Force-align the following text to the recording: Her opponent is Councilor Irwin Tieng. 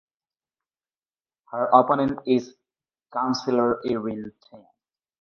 Her 1.51 1.65
opponent 1.65 2.21
is 2.25 2.55
Councilor 3.13 3.81
Irwin 3.87 4.31
Tieng. 4.41 4.65